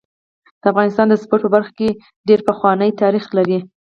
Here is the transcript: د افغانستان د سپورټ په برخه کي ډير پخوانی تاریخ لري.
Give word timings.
د 0.61 0.63
افغانستان 0.71 1.07
د 1.09 1.13
سپورټ 1.21 1.41
په 1.45 1.51
برخه 1.55 1.71
کي 1.79 1.89
ډير 2.27 2.39
پخوانی 2.47 2.89
تاریخ 3.01 3.25
لري. 3.37 3.59